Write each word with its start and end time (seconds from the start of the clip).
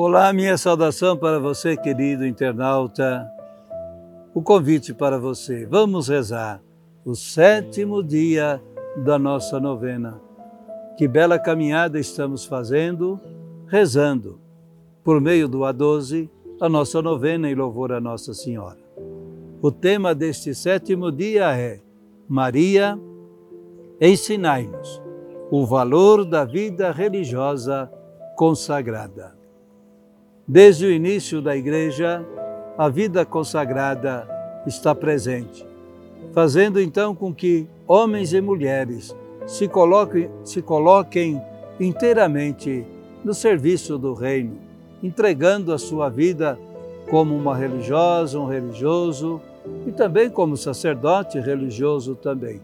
Olá, 0.00 0.32
minha 0.32 0.56
saudação 0.56 1.16
para 1.16 1.40
você, 1.40 1.76
querido 1.76 2.24
internauta. 2.24 3.28
O 4.32 4.40
convite 4.40 4.94
para 4.94 5.18
você. 5.18 5.66
Vamos 5.66 6.06
rezar 6.06 6.62
o 7.04 7.16
sétimo 7.16 8.00
dia 8.00 8.62
da 9.04 9.18
nossa 9.18 9.58
novena. 9.58 10.20
Que 10.96 11.08
bela 11.08 11.36
caminhada 11.36 11.98
estamos 11.98 12.44
fazendo, 12.44 13.20
rezando, 13.66 14.38
por 15.02 15.20
meio 15.20 15.48
do 15.48 15.62
A12, 15.62 16.30
a 16.60 16.68
nossa 16.68 17.02
novena 17.02 17.50
em 17.50 17.56
louvor 17.56 17.90
a 17.90 18.00
Nossa 18.00 18.32
Senhora. 18.32 18.78
O 19.60 19.72
tema 19.72 20.14
deste 20.14 20.54
sétimo 20.54 21.10
dia 21.10 21.58
é 21.58 21.80
Maria, 22.28 22.96
ensinai-nos 24.00 25.02
o 25.50 25.66
valor 25.66 26.24
da 26.24 26.44
vida 26.44 26.92
religiosa 26.92 27.90
consagrada. 28.36 29.36
Desde 30.50 30.86
o 30.86 30.90
início 30.90 31.42
da 31.42 31.54
Igreja, 31.54 32.24
a 32.78 32.88
vida 32.88 33.22
consagrada 33.26 34.26
está 34.66 34.94
presente, 34.94 35.66
fazendo 36.32 36.80
então 36.80 37.14
com 37.14 37.34
que 37.34 37.66
homens 37.86 38.32
e 38.32 38.40
mulheres 38.40 39.14
se 39.46 39.68
coloquem, 39.68 40.30
se 40.42 40.62
coloquem 40.62 41.38
inteiramente 41.78 42.82
no 43.22 43.34
serviço 43.34 43.98
do 43.98 44.14
Reino, 44.14 44.56
entregando 45.02 45.70
a 45.70 45.76
sua 45.76 46.08
vida 46.08 46.58
como 47.10 47.36
uma 47.36 47.54
religiosa, 47.54 48.40
um 48.40 48.46
religioso 48.46 49.42
e 49.86 49.92
também 49.92 50.30
como 50.30 50.56
sacerdote 50.56 51.38
religioso 51.38 52.14
também. 52.14 52.58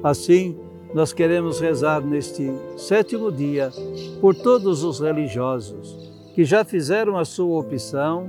Assim, 0.00 0.56
nós 0.94 1.12
queremos 1.12 1.58
rezar 1.58 2.00
neste 2.00 2.52
sétimo 2.76 3.32
dia 3.32 3.72
por 4.20 4.32
todos 4.32 4.84
os 4.84 5.00
religiosos 5.00 6.14
que 6.34 6.44
já 6.44 6.64
fizeram 6.64 7.16
a 7.16 7.24
sua 7.24 7.60
opção 7.60 8.28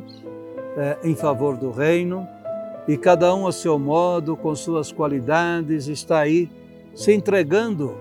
é, 0.77 0.97
em 1.03 1.15
favor 1.15 1.57
do 1.57 1.71
reino 1.71 2.27
e 2.87 2.95
cada 2.95 3.33
um 3.33 3.47
a 3.47 3.51
seu 3.51 3.79
modo, 3.79 4.37
com 4.37 4.55
suas 4.55 4.91
qualidades, 4.91 5.87
está 5.87 6.19
aí 6.19 6.47
se 6.93 7.11
entregando 7.11 7.97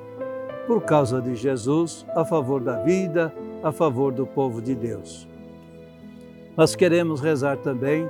por 0.66 0.82
causa 0.82 1.22
de 1.22 1.34
Jesus 1.34 2.04
a 2.14 2.22
favor 2.22 2.60
da 2.60 2.82
vida, 2.82 3.34
a 3.62 3.72
favor 3.72 4.12
do 4.12 4.26
povo 4.26 4.60
de 4.60 4.74
Deus. 4.74 5.26
Nós 6.54 6.76
queremos 6.76 7.22
rezar 7.22 7.56
também 7.56 8.08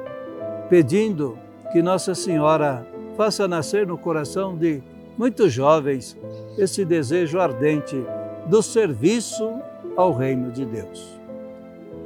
pedindo 0.69 1.39
que 1.71 1.81
Nossa 1.81 2.13
Senhora 2.13 2.85
faça 3.17 3.47
nascer 3.47 3.87
no 3.87 3.97
coração 3.97 4.57
de 4.57 4.83
muitos 5.17 5.53
jovens 5.53 6.17
esse 6.59 6.85
desejo 6.85 7.39
ardente 7.39 8.05
do 8.47 8.61
serviço 8.63 9.49
ao 9.97 10.13
reino 10.13 10.51
de 10.51 10.65
Deus. 10.65 11.24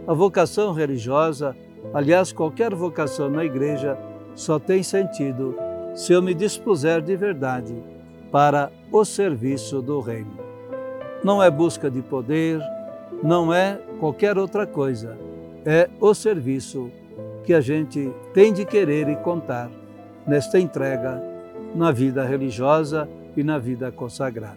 A 0.09 0.15
vocação 0.15 0.73
religiosa, 0.73 1.55
aliás, 1.93 2.33
qualquer 2.33 2.75
vocação 2.75 3.29
na 3.29 3.45
igreja, 3.45 3.99
só 4.35 4.59
tem 4.59 4.83
sentido 4.83 5.55
se 5.95 6.15
eu 6.15 6.23
me 6.23 6.33
dispuser 6.33 7.03
de 7.03 7.15
verdade 7.15 7.75
para 8.33 8.73
o 8.91 9.05
serviço 9.05 9.83
do 9.83 10.01
reino. 10.01 10.33
Não 11.23 11.43
é 11.43 11.51
busca 11.51 11.91
de 11.91 12.01
poder, 12.01 12.59
não 13.23 13.53
é 13.53 13.79
qualquer 14.01 14.39
outra 14.39 14.67
coisa, 14.67 15.15
é 15.67 15.91
o 16.01 16.15
serviço 16.15 16.91
que 17.45 17.53
a 17.53 17.61
gente 17.61 18.11
tem 18.33 18.51
de 18.51 18.65
querer 18.65 19.11
e 19.11 19.17
contar 19.17 19.71
nesta 20.27 20.59
entrega 20.59 21.23
na 21.75 21.93
vida 21.93 22.25
religiosa 22.25 23.07
e 23.37 23.43
na 23.43 23.59
vida 23.59 23.93
consagrada. 23.93 24.57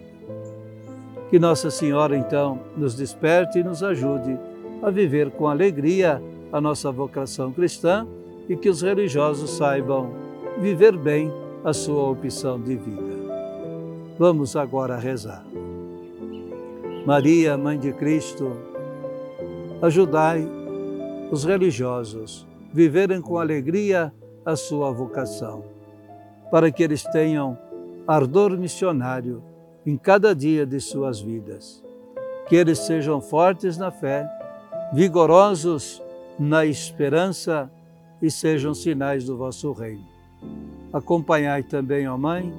Que 1.28 1.38
Nossa 1.38 1.70
Senhora, 1.70 2.16
então, 2.16 2.58
nos 2.74 2.94
desperte 2.94 3.58
e 3.58 3.62
nos 3.62 3.82
ajude 3.82 4.38
a 4.82 4.90
viver 4.90 5.30
com 5.30 5.46
alegria 5.46 6.20
a 6.52 6.60
nossa 6.60 6.90
vocação 6.90 7.52
cristã 7.52 8.06
e 8.48 8.56
que 8.56 8.68
os 8.68 8.82
religiosos 8.82 9.50
saibam 9.50 10.10
viver 10.58 10.96
bem 10.96 11.32
a 11.64 11.72
sua 11.72 12.10
opção 12.10 12.60
de 12.60 12.76
vida. 12.76 13.22
Vamos 14.18 14.56
agora 14.56 14.96
rezar. 14.96 15.44
Maria, 17.06 17.56
Mãe 17.56 17.78
de 17.78 17.92
Cristo, 17.92 18.52
ajudai 19.80 20.46
os 21.30 21.44
religiosos 21.44 22.46
viverem 22.72 23.20
com 23.20 23.38
alegria 23.38 24.12
a 24.44 24.56
sua 24.56 24.90
vocação, 24.90 25.64
para 26.50 26.70
que 26.70 26.82
eles 26.82 27.04
tenham 27.04 27.56
ardor 28.06 28.58
missionário 28.58 29.42
em 29.86 29.96
cada 29.96 30.34
dia 30.34 30.66
de 30.66 30.80
suas 30.80 31.20
vidas. 31.20 31.82
Que 32.48 32.56
eles 32.56 32.78
sejam 32.80 33.20
fortes 33.20 33.78
na 33.78 33.90
fé 33.90 34.28
vigorosos 34.92 36.02
na 36.38 36.66
esperança 36.66 37.70
e 38.20 38.30
sejam 38.30 38.74
sinais 38.74 39.24
do 39.24 39.36
vosso 39.36 39.72
reino. 39.72 40.06
Acompanhai 40.92 41.62
também, 41.62 42.06
ó 42.06 42.16
Mãe, 42.18 42.52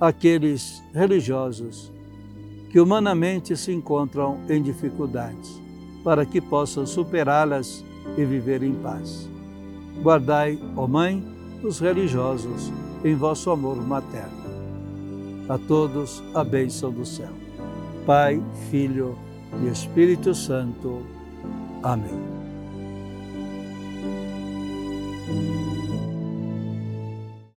aqueles 0.00 0.82
religiosos 0.94 1.92
que 2.70 2.78
humanamente 2.78 3.56
se 3.56 3.72
encontram 3.72 4.38
em 4.48 4.62
dificuldades, 4.62 5.60
para 6.04 6.24
que 6.24 6.40
possam 6.40 6.86
superá-las 6.86 7.84
e 8.16 8.24
viver 8.24 8.62
em 8.62 8.74
paz. 8.74 9.28
Guardai, 10.02 10.58
ó 10.76 10.86
Mãe, 10.86 11.24
os 11.62 11.80
religiosos 11.80 12.70
em 13.04 13.14
vosso 13.14 13.50
amor 13.50 13.76
materno. 13.76 14.46
A 15.48 15.58
todos 15.58 16.22
a 16.34 16.44
bênção 16.44 16.92
do 16.92 17.04
céu. 17.04 17.30
Pai, 18.04 18.42
Filho 18.70 19.16
e 19.62 19.68
Espírito 19.68 20.34
Santo. 20.34 21.15
Amém. 21.86 22.36